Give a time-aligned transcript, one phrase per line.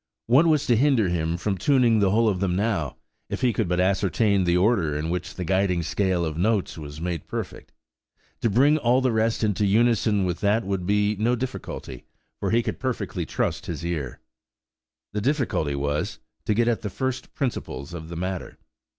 [0.25, 2.95] What was to hinder him from tuning the whole of them now,
[3.29, 6.99] if he could but ascertain the order in which the guiding scale of notes was
[6.99, 7.71] made perfect?
[8.41, 12.03] To bring all the rest into unison with that would be no difficulty,
[12.39, 14.19] for he could perfectly trust his ear.
[15.13, 18.57] The difficulty was, to get at the first principles of the matter.